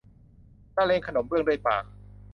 [0.75, 1.83] ละเลงขนมเบื้องด้วยปาก